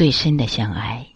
[0.00, 1.06] 最深的相爱。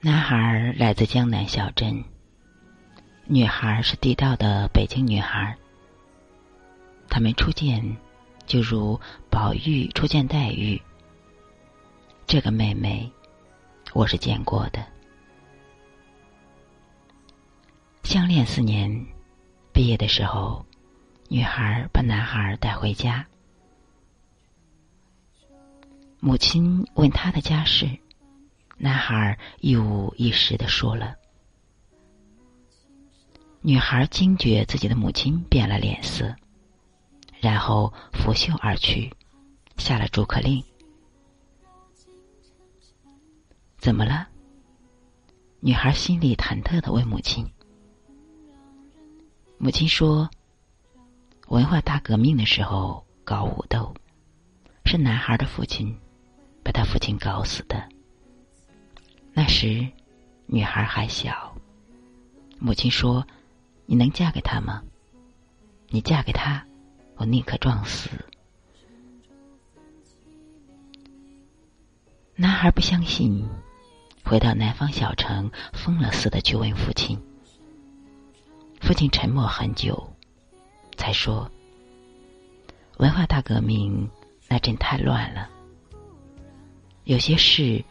[0.00, 2.02] 男孩来自江南小镇，
[3.26, 5.54] 女孩是地道的北京女孩。
[7.10, 7.98] 他们初见，
[8.46, 8.98] 就如
[9.28, 10.80] 宝玉初见黛玉。
[12.26, 13.12] 这个妹妹，
[13.92, 14.82] 我是见过的。
[18.04, 19.06] 相恋四年，
[19.70, 20.64] 毕业的时候，
[21.28, 23.22] 女孩把男孩带回家。
[26.24, 27.98] 母亲问他的家事，
[28.78, 31.16] 男孩一五一十的说了。
[33.60, 36.32] 女孩惊觉自己的母亲变了脸色，
[37.40, 39.12] 然后拂袖而去，
[39.78, 40.62] 下了逐客令。
[43.78, 44.28] 怎么了？
[45.58, 47.44] 女孩心里忐忑的问母亲。
[49.58, 50.30] 母亲说
[51.50, 53.92] ：“文化大革命的时候搞武斗，
[54.84, 55.98] 是男孩的父亲
[56.62, 57.88] 把他父亲搞死的。
[59.32, 59.88] 那时
[60.46, 61.56] 女孩还小，
[62.58, 63.26] 母亲说
[63.86, 64.82] ：‘你能嫁给他吗？
[65.88, 66.64] 你嫁给他，
[67.16, 68.08] 我宁可撞死。’
[72.36, 73.48] 男孩不相信，
[74.24, 77.20] 回到南方小城，疯了似的去问父亲。”
[78.80, 80.12] 父亲沉默很久，
[80.96, 81.50] 才说
[82.98, 84.10] ：“文化大革命
[84.48, 85.48] 那阵太乱了，
[87.12, 87.84] 有些事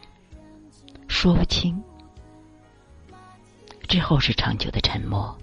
[1.06, 1.80] 说不清。”
[3.88, 5.38] 之后是长久的沉默。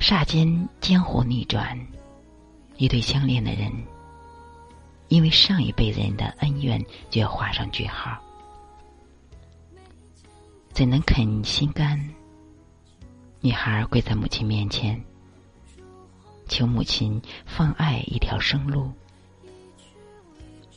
[0.00, 1.78] 霎间江湖逆转，
[2.78, 3.70] 一对相恋的人，
[5.08, 8.18] 因为上一辈人的恩怨，就要画上句号。
[10.72, 12.02] 怎能肯心甘？
[13.42, 14.98] 女孩跪在母亲面前，
[16.48, 18.90] 求母亲放爱一条生路。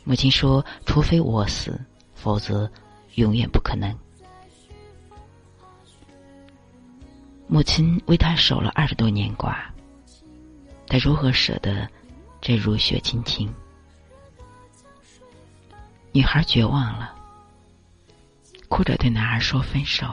[0.10, 1.80] 母亲说：“除非我死，
[2.16, 2.68] 否则
[3.14, 3.96] 永远不可能。”
[7.46, 9.60] 母亲为他守了二十多年寡，
[10.88, 11.88] 他如何舍得
[12.42, 13.54] 这如雪亲情？
[16.12, 17.16] 女孩绝望了。
[18.68, 20.08] 哭着对男孩说：“分手，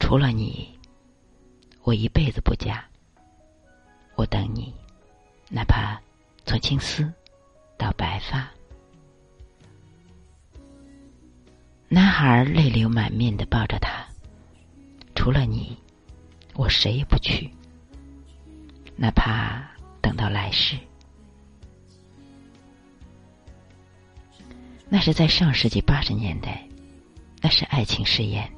[0.00, 0.76] 除了你，
[1.84, 2.84] 我一辈子不嫁。
[4.16, 4.74] 我等你，
[5.48, 5.96] 哪怕
[6.44, 7.08] 从青丝
[7.78, 8.50] 到白发。”
[11.88, 14.06] 男孩泪流满面的抱着他，
[15.14, 15.74] 除了你，
[16.54, 17.50] 我谁也不娶，
[18.94, 19.66] 哪怕
[20.02, 20.76] 等到来世。
[24.90, 26.66] 那是在上世纪八十年代，
[27.40, 28.50] 那是爱情誓言。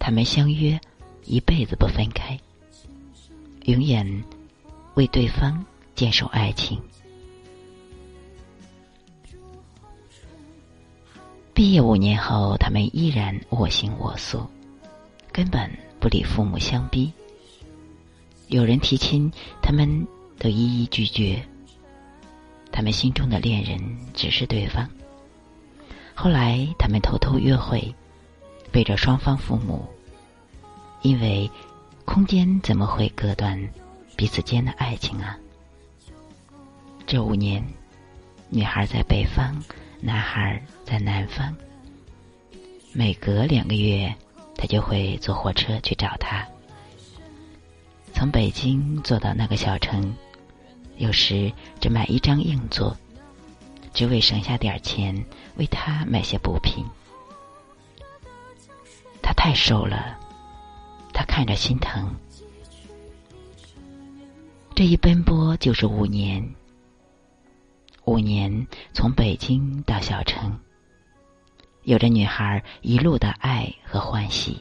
[0.00, 0.80] 他们相约
[1.24, 2.36] 一辈子不分开，
[3.66, 4.24] 永远
[4.94, 5.64] 为对方
[5.94, 6.82] 坚守爱情。
[11.54, 14.46] 毕业五年后，他们依然我行我素，
[15.30, 15.70] 根本
[16.00, 17.12] 不理父母相逼。
[18.48, 19.30] 有人提亲，
[19.60, 20.06] 他们
[20.38, 21.46] 都一一拒绝。
[22.70, 23.78] 他们心中的恋人
[24.14, 24.88] 只是对方。
[26.14, 27.94] 后来，他们偷偷约会，
[28.70, 29.86] 背着双方父母，
[31.02, 31.50] 因为
[32.06, 33.62] 空间怎么会隔断
[34.16, 35.38] 彼此间的爱情啊？
[37.06, 37.62] 这五年，
[38.48, 39.62] 女孩在北方，
[40.04, 41.54] 男孩在南方。
[42.92, 44.12] 每隔两个月，
[44.56, 46.44] 他就会坐火车去找他，
[48.12, 50.12] 从北京坐到那个小城。
[50.96, 52.96] 有时只买一张硬座，
[53.94, 55.24] 只为省下点钱
[55.56, 56.84] 为他买些补品。
[59.22, 60.18] 他太瘦了，
[61.12, 62.12] 他看着心疼。
[64.74, 66.54] 这一奔波就是五年，
[68.04, 70.58] 五年从北京到小城，
[71.84, 74.60] 有着女孩一路的爱和欢喜。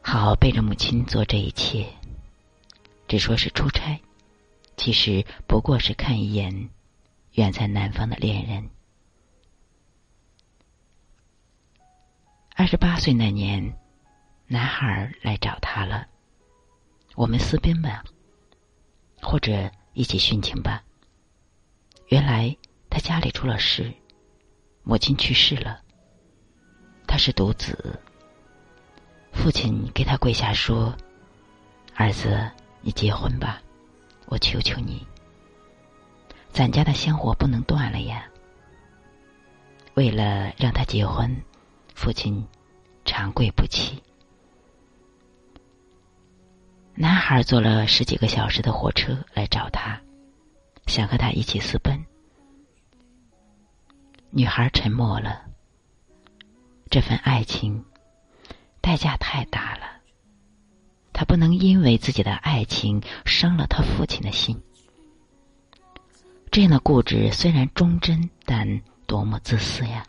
[0.00, 1.86] 好背着母亲做这一切，
[3.08, 4.00] 只说是出差，
[4.76, 6.70] 其实不过是看一眼
[7.32, 8.70] 远在南方的恋人。
[12.54, 13.76] 二十八岁那年，
[14.46, 16.06] 男孩来找他了，
[17.16, 18.04] 我们私奔吧，
[19.24, 20.84] 或者一起殉情吧。
[22.08, 22.54] 原来
[22.90, 23.92] 他家里出了事，
[24.82, 25.80] 母亲去世了，
[27.06, 27.98] 他是独子。
[29.32, 30.94] 父亲给他跪下说
[31.96, 32.48] ：“儿子，
[32.82, 33.60] 你结婚吧，
[34.26, 35.04] 我求求你。
[36.52, 38.24] 咱家的香火不能断了呀。”
[39.94, 41.34] 为了让他结婚，
[41.94, 42.46] 父亲
[43.04, 44.02] 长跪不起。
[46.96, 50.00] 男孩坐了十几个小时的火车来找她，
[50.86, 52.04] 想和她一起私奔。
[54.30, 55.44] 女孩沉默了。
[56.90, 57.84] 这份爱情
[58.80, 59.82] 代价太大了，
[61.12, 64.62] 她不能因为自己的爱情伤了他父亲的心。
[66.52, 70.06] 这样的固执虽然忠贞，但多么自私呀！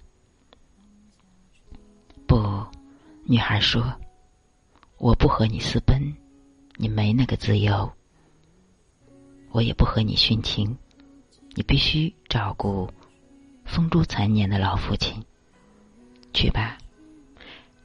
[2.27, 2.63] 不，
[3.23, 3.99] 女孩说
[4.97, 5.94] ：“我不和你私奔，
[6.77, 7.91] 你没那个自由。
[9.51, 10.77] 我也不和你殉情，
[11.55, 12.89] 你必须照顾
[13.63, 15.23] 风烛残年的老父亲。
[16.33, 16.77] 去吧，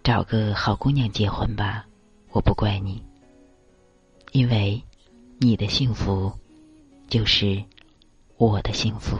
[0.03, 1.87] 找个好姑娘结婚吧。
[2.31, 3.03] 我不怪你，
[4.33, 4.83] 因为
[5.39, 6.33] 你的幸福
[7.09, 7.63] 就是。”
[8.41, 9.19] 我的幸福。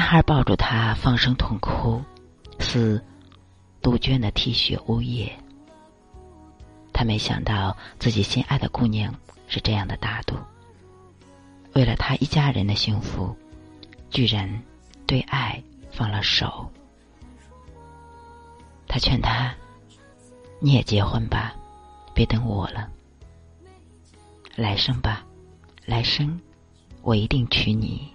[0.00, 2.02] 男孩抱住她，放声痛哭，
[2.58, 3.04] 似
[3.82, 5.30] 杜鹃的啼血呜咽。
[6.90, 9.14] 他没想到自己心爱的姑娘
[9.46, 10.36] 是这样的大度，
[11.74, 13.36] 为了他一家人的幸福，
[14.08, 14.50] 居然
[15.06, 15.62] 对爱
[15.92, 16.72] 放了手。
[18.88, 19.54] 他劝他
[20.60, 21.54] ：“你也结婚吧，
[22.14, 22.88] 别等我了。
[24.56, 25.26] 来生吧，
[25.84, 26.40] 来生
[27.02, 28.10] 我一定娶你。”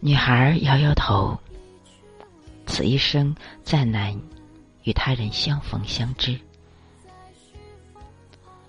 [0.00, 1.36] 女孩摇摇头
[2.66, 3.34] ：“此一生
[3.64, 4.16] 再难
[4.84, 6.38] 与他人相逢相知，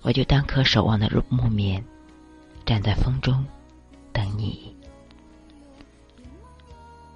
[0.01, 1.83] 我就当颗守望的木棉，
[2.65, 3.45] 站在风中
[4.11, 4.75] 等你。”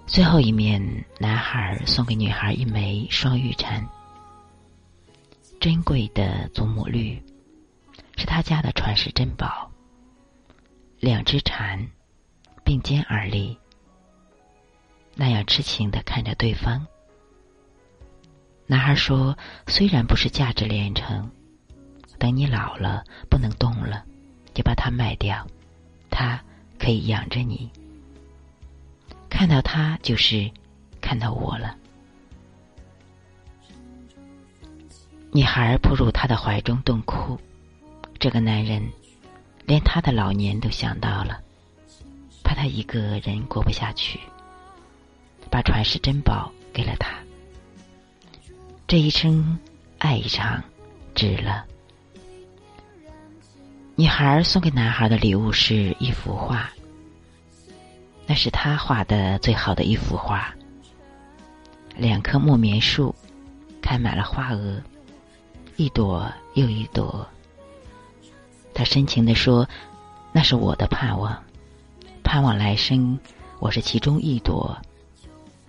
[0.06, 0.80] 最后一面，
[1.18, 3.84] 男孩送给女孩一枚双玉蝉，
[5.60, 7.20] 珍贵的祖母绿，
[8.16, 9.72] 是他家的传世珍宝。
[11.00, 11.84] 两只蝉
[12.64, 13.58] 并肩而立，
[15.16, 16.86] 那样痴情的看着对方。
[18.66, 19.38] 男孩说
[19.68, 21.30] ：“虽然不是价值连城，
[22.18, 24.06] 等你老了不能动了，
[24.54, 25.46] 就把它卖掉，
[26.10, 26.42] 它
[26.80, 27.70] 可以养着你。”
[29.30, 30.50] 看到他就是
[31.02, 31.76] 看到我了。
[35.32, 37.40] 女孩扑入他的怀中痛哭，
[38.20, 38.88] 这个男人
[39.66, 41.42] 连他的老年都想到了，
[42.44, 44.20] 怕他一个人过不下去，
[45.54, 47.14] 把传世珍宝给了他。
[48.88, 49.60] 这一生
[50.00, 50.64] 爱一场，
[51.14, 51.64] 值了。
[53.94, 56.68] 女孩送给男孩的礼物是一幅画。
[58.26, 60.52] 那是他画的最好的一幅画。
[61.96, 63.14] 两棵木棉树，
[63.80, 64.82] 开满了花萼，
[65.76, 67.28] 一朵又一朵。
[68.74, 69.70] 他深情地说
[70.34, 71.44] ：“那是我的盼望，
[72.24, 73.20] 盼望来生
[73.60, 74.76] 我是其中一朵，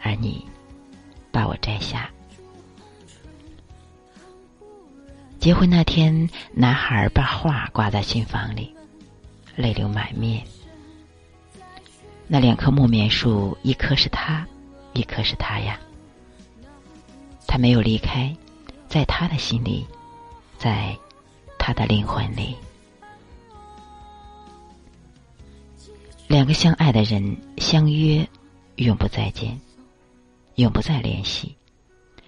[0.05, 0.47] 而你
[1.33, 2.09] 把我摘下。”
[5.41, 8.73] 结婚那天，男孩把画挂在新房里，
[9.56, 10.43] 泪流满面。
[12.27, 14.47] 那两棵木棉树，一棵是他，
[14.95, 15.79] 一棵是他呀。
[17.47, 18.35] 他没有离开，
[18.88, 19.87] 在他的心里，
[20.57, 20.97] 在
[21.59, 22.57] 他的灵魂里。
[26.26, 28.26] 两个相爱的人相约，
[28.76, 29.61] 永不再见，
[30.56, 31.56] 永不再联系，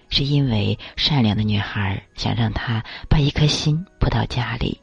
[0.09, 4.79] 是因为善良的女孩想让他把一颗心扑到家里。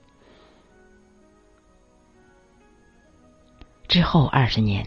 [3.89, 4.85] 之后二十年。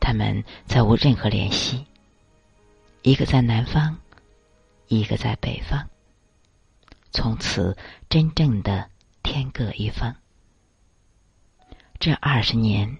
[0.00, 1.84] 他们再无任何联系，
[3.02, 3.94] 一个在南方，
[4.86, 5.86] 一个在北方。
[7.10, 7.76] 从此，
[8.08, 8.88] 真正的
[9.22, 10.16] 天各一方。
[11.98, 12.96] 这二十年，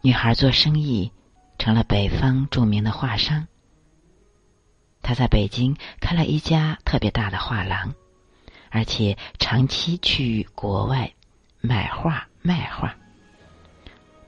[0.00, 1.10] 女孩做生意
[1.58, 3.48] 成了北方著名的画商。
[5.02, 7.94] 他在北京开了一家特别大的画廊，
[8.70, 11.12] 而且长期去国外
[11.60, 12.94] 买画卖画。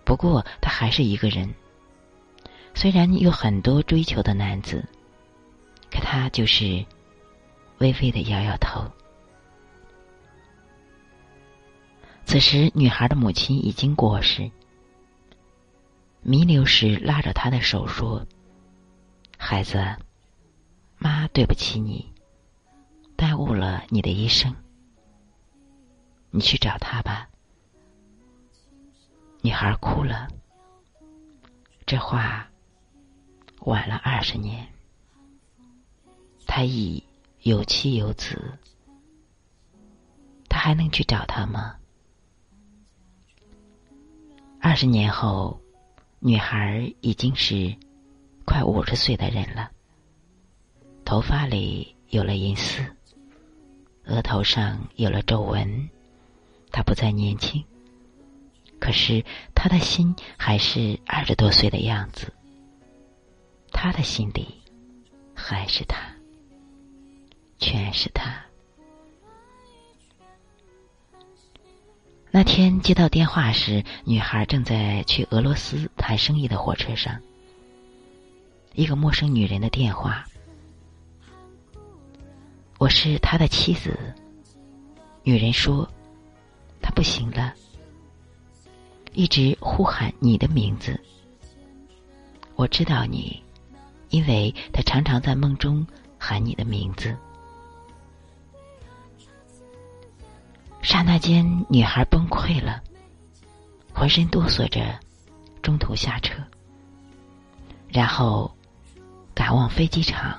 [0.05, 1.55] 不过，他还是一个人。
[2.75, 4.85] 虽然有很多追求的男子，
[5.91, 6.85] 可他就是
[7.79, 8.85] 微微的摇摇头。
[12.27, 14.51] 此时，女孩的母亲已经过世。
[16.21, 18.27] 弥留时，拉着她的手说
[19.39, 19.97] ：“孩子，
[21.05, 22.11] 妈对不起你，
[23.15, 24.57] 耽误了你的一生。
[26.31, 27.29] 你去找他吧。”
[29.43, 30.27] 女孩哭了。
[31.85, 32.49] 这话。
[33.61, 34.69] 晚了二十年，
[36.47, 37.03] 他已
[37.41, 38.59] 有妻有子，
[40.51, 41.77] 他还能去找他吗？
[44.61, 45.59] 二十年后，
[46.19, 47.75] 女孩已经是
[48.45, 49.71] 快五十岁的人了，
[51.05, 52.83] 头发里有了银丝，
[54.07, 55.89] 额头上有了皱纹，
[56.73, 57.63] 他不再年轻。
[58.81, 62.33] 可是他的心还是二十多岁的样子，
[63.71, 64.47] 他的心里
[65.35, 65.99] 还是他，
[67.59, 68.45] 全是他。
[72.31, 77.21] 那天接到电话时，女孩正在去俄罗斯谈生意的火车上。
[78.75, 80.27] 一个陌生女人的电话，
[82.85, 83.99] 我是他的妻子。
[85.23, 85.91] 女人说
[86.83, 87.55] ：“他不行了，
[89.15, 91.01] 一直呼喊你的名字。
[92.57, 93.43] 我知道你，
[94.11, 95.87] 因为他常常在梦中
[96.19, 97.17] 喊你的名字。”
[100.83, 102.83] 刹那间，女孩崩溃了，
[103.95, 105.01] 浑身哆嗦着，
[105.63, 106.35] 中途下车，
[107.89, 108.55] 然后
[109.35, 110.39] 赶往飞机场。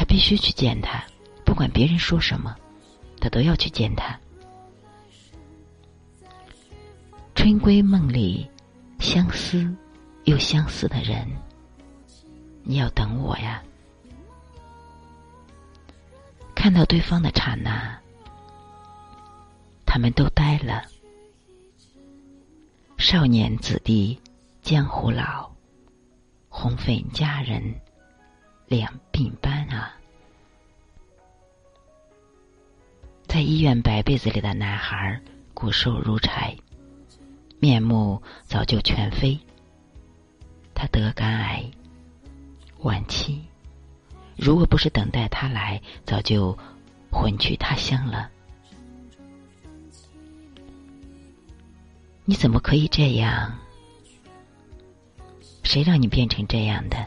[0.00, 1.04] 他必须去见他，
[1.44, 2.56] 不管别人说什么，
[3.20, 4.18] 他都要去见他。
[7.34, 8.50] 春闺梦里，
[8.98, 9.76] 相思
[10.24, 11.28] 又相思的人，
[12.62, 13.62] 你要等我呀！
[16.54, 17.94] 看到对方的刹那。
[19.84, 20.82] 他们都呆了。
[22.96, 24.18] 少年子弟，
[24.62, 25.50] 江湖老，
[26.48, 27.62] 红粉佳人
[28.70, 29.96] 两鬓斑啊！
[33.26, 35.20] 在医院白被子里的男孩，
[35.54, 36.56] 骨瘦如柴，
[37.58, 39.36] 面目早就全非。
[40.72, 41.68] 他得肝癌，
[42.82, 43.42] 晚期。
[44.36, 46.56] 如果不是等待他来，早就
[47.10, 48.30] 魂去他乡了。
[52.24, 53.58] 你怎么可以这样？
[55.64, 57.04] 谁让你变成这样的？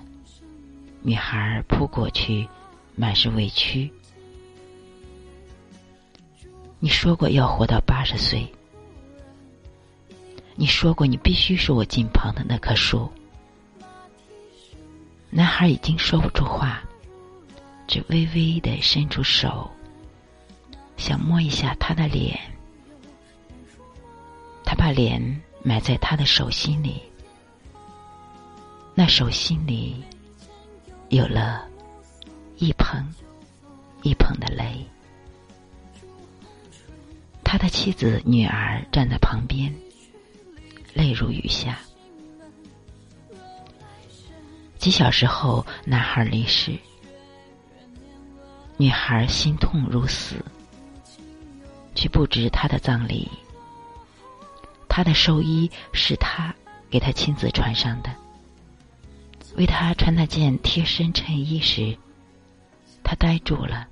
[1.06, 2.48] 女孩扑过去，
[2.96, 3.92] 满是委屈。
[6.80, 8.48] 你说过要活到八十岁，
[10.56, 13.12] 你说过你必须是我近旁的那棵树。
[15.30, 16.82] 男孩已经说不出话，
[17.86, 19.70] 只微微的伸出手，
[20.96, 22.40] 想摸一下她的脸。
[24.64, 27.02] 他把脸埋在他的手心里，
[28.96, 30.02] 那手心里
[31.14, 31.64] 有了
[32.58, 33.08] 一捧
[34.02, 34.84] 一捧的泪。
[37.44, 39.72] 他的妻子、女儿站在旁边，
[40.96, 41.78] 泪如雨下。
[44.80, 46.76] 几小时后，男孩离世，
[48.76, 50.44] 女孩心痛如死，
[51.94, 53.30] 去布置他的葬礼。
[54.90, 56.52] 他的寿衣是他
[56.90, 58.10] 给他亲自穿上的。
[59.56, 61.98] 为他穿那件贴身衬衣时，
[63.04, 63.88] 他呆住了。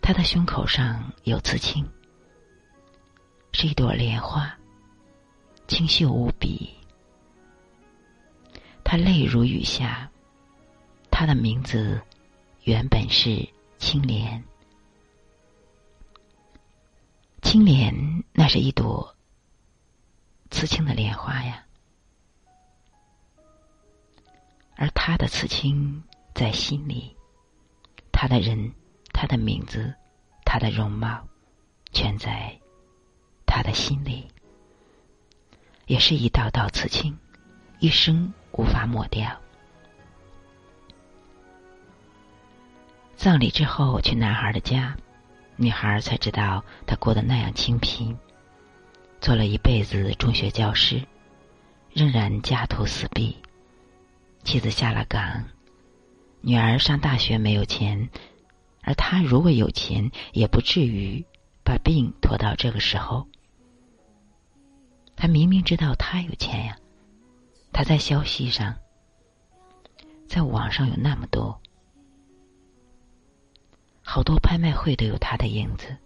[0.00, 1.86] 他的胸口上有刺青，
[3.52, 4.52] 是一朵莲花，
[5.68, 6.70] 清秀无比。
[8.82, 10.10] 他泪如雨下。
[11.12, 12.00] 他的名字
[12.62, 14.42] 原本是青莲，
[17.42, 19.14] 青莲那是一朵。
[20.50, 21.62] 刺青的莲花呀，
[25.10, 26.04] 他的刺青
[26.36, 27.16] 在心里，
[28.12, 28.72] 他的人，
[29.12, 29.92] 他的名字，
[30.44, 31.26] 他的容貌，
[31.90, 32.56] 全在
[33.44, 34.28] 他的心里，
[35.86, 37.18] 也是一道道刺青，
[37.80, 39.36] 一生无法抹掉。
[43.16, 44.96] 葬礼之后，去男孩的家，
[45.56, 48.16] 女孩才知道他过得那样清贫。
[49.20, 51.04] 做了一辈子中学教师，
[51.92, 53.36] 仍然家徒四壁。
[54.44, 55.44] 妻子下了岗，
[56.40, 58.08] 女儿上大学没有钱，
[58.82, 61.24] 而他如果有钱，也不至于
[61.62, 63.28] 把病拖到这个时候。
[65.14, 66.76] 他明明知道他有钱呀，
[67.72, 68.74] 他在消息上，
[70.26, 71.60] 在网上有那么多，
[74.02, 75.96] 好多拍卖会都有他的影子。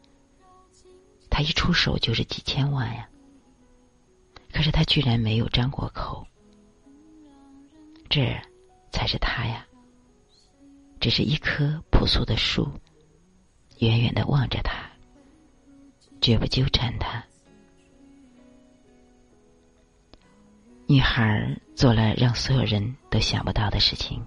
[1.31, 3.09] 他一出手就是几千万呀，
[4.53, 6.27] 可是他居然没有张过口，
[8.15, 8.41] 这
[8.93, 9.67] 才是他呀。
[11.01, 12.71] 只是一棵朴素的树，
[13.81, 14.89] 远远的望着他，
[16.21, 17.25] 绝不纠缠他。
[20.87, 24.25] 女孩做了让所有人都想不到的事情，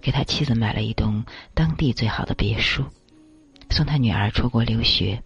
[0.00, 1.24] 给他妻子买了一栋
[1.54, 2.84] 当地最好的别墅，
[3.68, 5.20] 送他女儿出国留学。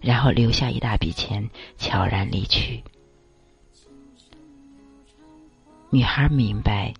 [0.00, 2.82] 然后留下一大笔钱，悄然离去。
[5.90, 6.92] 女孩明白，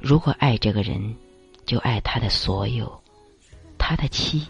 [0.00, 1.14] 如果爱这个人，
[1.66, 2.90] 就爱他的所有，
[3.76, 4.46] 他的妻，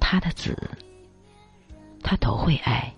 [0.00, 0.56] 他的子，
[2.02, 2.90] 他都会爱。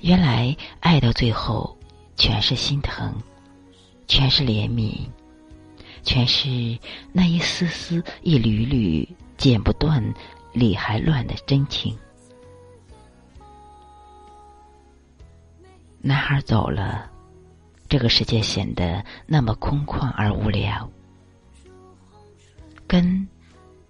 [0.00, 1.76] 原来爱到最后，
[2.16, 3.14] 全是心疼，
[4.06, 5.06] 全是怜悯，
[6.02, 6.78] 全是
[7.12, 9.06] 那一丝丝、一缕缕
[9.36, 10.02] 剪不断、
[10.54, 11.94] 理还乱的真情。
[16.00, 17.10] 男孩走了。
[17.88, 20.90] 这个世界显得那么空旷而无聊，
[22.86, 23.26] 根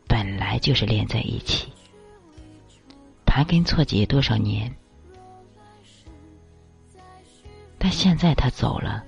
[0.07, 1.73] 本来就是连在一起，
[3.26, 4.73] 盘根错节多少年，
[7.76, 9.05] 但现在他走了，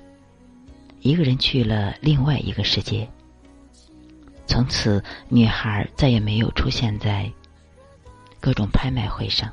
[1.00, 3.09] 一个人去了另外一个世界。
[4.49, 7.30] 从此，女孩再也没有出现在
[8.40, 9.49] 各种拍卖会上，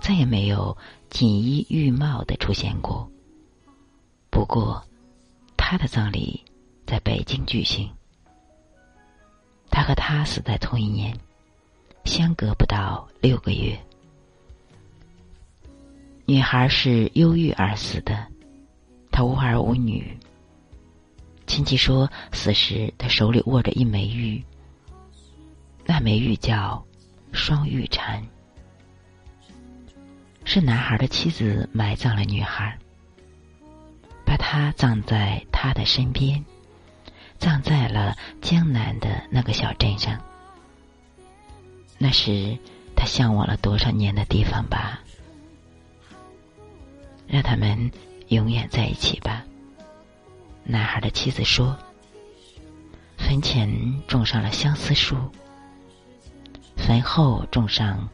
[0.00, 0.76] 再也没有
[1.08, 3.08] 锦衣玉帽的出现过。
[4.32, 4.82] 不过，
[5.58, 6.42] 他的葬礼
[6.86, 7.88] 在北京举行。
[9.70, 11.14] 他和他死在同一年，
[12.06, 13.78] 相隔不到六个月。
[16.24, 18.26] 女孩是忧郁而死的，
[19.10, 20.18] 她无儿无女。
[21.46, 24.42] 亲戚说，死时她手里握着一枚玉，
[25.84, 26.82] 那枚玉叫
[27.32, 28.26] 双玉蝉，
[30.44, 32.78] 是男孩的妻子埋葬了女孩。
[34.54, 36.44] 他葬在他的身边，
[37.38, 40.20] 葬在了江南的那个小镇上。
[41.96, 42.58] 那是
[42.94, 45.00] 他向往了多少年的地方吧？
[47.26, 47.90] 让他们
[48.28, 49.42] 永远在一起吧。
[50.64, 51.74] 男孩的妻子说
[53.16, 53.74] ：“坟前
[54.06, 55.16] 种上了相思树，
[56.76, 58.06] 坟后种上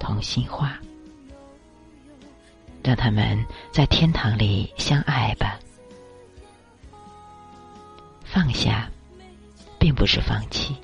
[0.00, 0.76] 同心花。”
[2.82, 5.60] 让他们在天堂里相爱吧。
[8.36, 8.92] 放下，
[9.78, 10.76] 并不是放弃。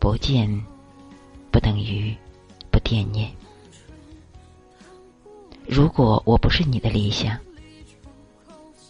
[0.00, 0.50] 不见，
[1.52, 2.12] 不等于
[2.72, 3.30] 不惦念。
[5.64, 7.38] 如果我不是你的理想，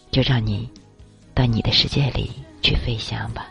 [0.09, 0.67] 就让你
[1.35, 2.31] 到你的世界里
[2.63, 3.47] 去飞翔吧。